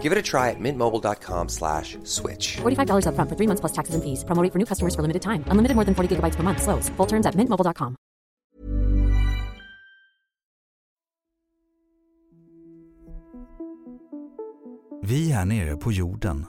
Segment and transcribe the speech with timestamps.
[0.00, 2.56] Give it a try at mintmobile.com slash switch.
[2.62, 4.24] $45 upfront for three months plus taxes and fees.
[4.24, 5.44] Promo rate for new customers for limited time.
[5.52, 6.62] Unlimited more than 40 gigabytes per month.
[6.62, 6.88] Slows.
[6.96, 7.96] Full terms at mintmobile.com.
[15.02, 16.46] Vi här nere på jorden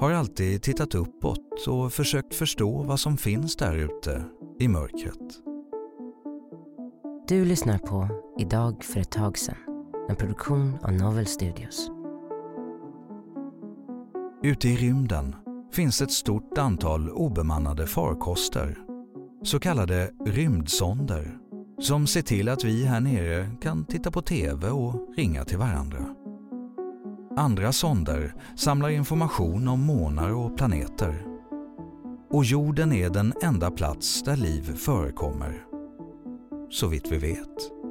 [0.00, 4.24] har alltid tittat uppåt och försökt förstå vad som finns där ute
[4.58, 5.18] i mörkret.
[7.28, 9.56] Du lyssnar på Idag för ett tag sedan,
[10.08, 12.01] en produktion av Novel Studios.
[14.44, 15.36] Ute i rymden
[15.72, 18.78] finns ett stort antal obemannade farkoster,
[19.42, 21.38] så kallade rymdsonder,
[21.80, 26.14] som ser till att vi här nere kan titta på TV och ringa till varandra.
[27.36, 31.26] Andra sonder samlar information om månar och planeter.
[32.30, 35.64] Och jorden är den enda plats där liv förekommer.
[36.70, 37.81] Så vitt vi vet.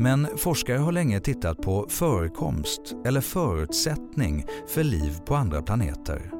[0.00, 6.30] Men forskare har länge tittat på förekomst eller förutsättning för liv på andra planeter.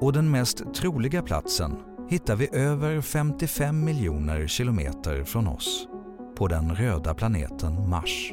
[0.00, 1.76] Och den mest troliga platsen
[2.08, 5.88] hittar vi över 55 miljoner kilometer från oss,
[6.36, 8.32] på den röda planeten Mars.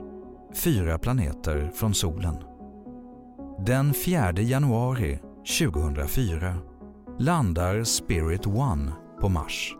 [0.54, 2.36] Fyra planeter från solen.
[3.66, 5.20] Den 4 januari
[5.60, 6.56] 2004
[7.20, 9.76] landar Spirit One på Mars.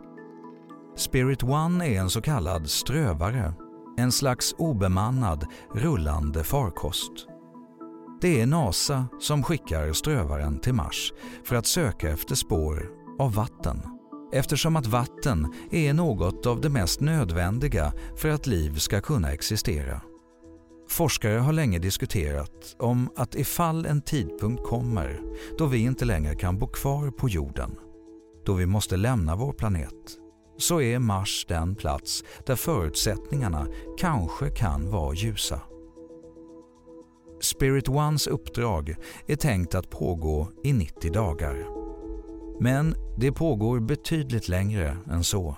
[0.96, 3.54] Spirit One är en så kallad strövare,
[3.96, 7.12] en slags obemannad rullande farkost.
[8.20, 11.12] Det är NASA som skickar strövaren till Mars
[11.44, 13.82] för att söka efter spår av vatten
[14.32, 20.00] eftersom att vatten är något av det mest nödvändiga för att liv ska kunna existera.
[20.88, 25.20] Forskare har länge diskuterat om att ifall en tidpunkt kommer
[25.58, 27.70] då vi inte längre kan bo kvar på jorden,
[28.46, 30.21] då vi måste lämna vår planet,
[30.56, 33.66] så är Mars den plats där förutsättningarna
[33.98, 35.60] kanske kan vara ljusa.
[37.40, 38.94] Spirit Ones uppdrag
[39.26, 41.66] är tänkt att pågå i 90 dagar.
[42.60, 45.56] Men det pågår betydligt längre än så.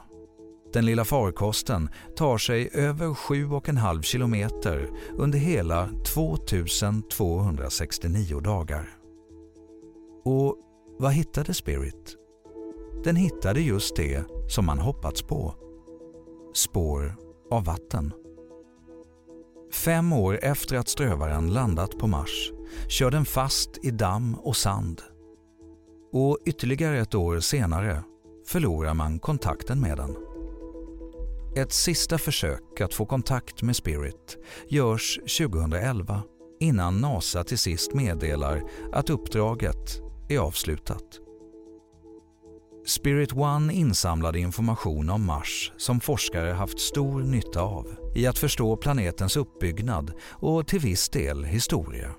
[0.72, 8.88] Den lilla farkosten tar sig över 7,5 kilometer under hela 2269 dagar.
[10.24, 10.56] Och
[10.98, 12.16] vad hittade Spirit?
[13.04, 15.54] Den hittade just det som man hoppats på.
[16.54, 17.16] Spår
[17.50, 18.12] av vatten.
[19.72, 22.52] Fem år efter att strövaren landat på Mars
[22.88, 25.02] kör den fast i damm och sand.
[26.12, 28.02] Och ytterligare ett år senare
[28.46, 30.16] förlorar man kontakten med den.
[31.56, 34.38] Ett sista försök att få kontakt med Spirit
[34.68, 36.22] görs 2011
[36.60, 38.62] innan NASA till sist meddelar
[38.92, 41.23] att uppdraget är avslutat.
[42.86, 48.76] Spirit One insamlade information om Mars som forskare haft stor nytta av i att förstå
[48.76, 52.10] planetens uppbyggnad och till viss del historia.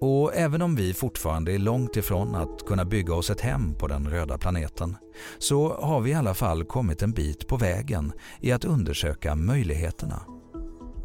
[0.00, 3.86] Och även om vi fortfarande är långt ifrån att kunna bygga oss ett hem på
[3.86, 4.96] den röda planeten
[5.38, 10.22] så har vi i alla fall kommit en bit på vägen i att undersöka möjligheterna.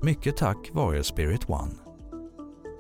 [0.02, 1.74] Mycket tack vare Spirit One.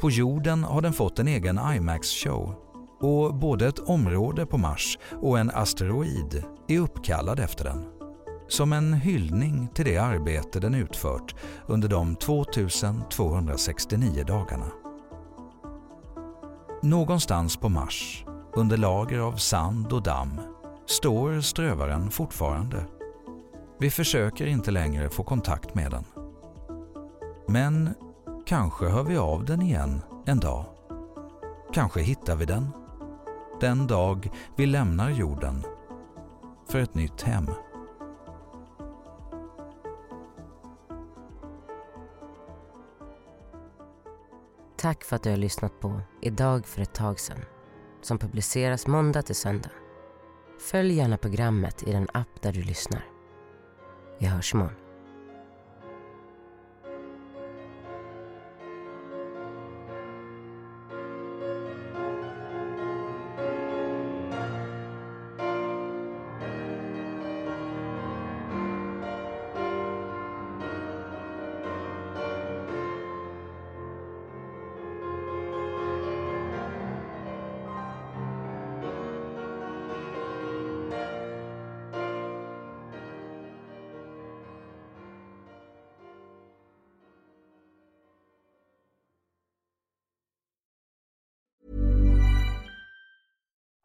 [0.01, 2.55] På jorden har den fått en egen IMAX-show
[3.03, 7.85] och både ett område på Mars och en asteroid är uppkallad efter den.
[8.47, 11.35] Som en hyllning till det arbete den utfört
[11.67, 14.71] under de 2269 dagarna.
[16.81, 18.25] Någonstans på Mars,
[18.55, 20.39] under lager av sand och damm,
[20.85, 22.85] står strövaren fortfarande.
[23.79, 26.03] Vi försöker inte längre få kontakt med den.
[27.47, 27.89] Men
[28.45, 30.65] kanske hör vi av den igen en dag.
[31.73, 32.67] Kanske hittar vi den
[33.63, 35.63] den dag vi lämnar jorden
[36.69, 37.45] för ett nytt hem.
[44.77, 47.39] Tack för att du har lyssnat på Idag för ett tag sedan
[48.01, 49.71] som publiceras måndag till söndag.
[50.59, 53.05] Följ gärna programmet i den app där du lyssnar.
[54.19, 54.82] Vi hörs imorgon.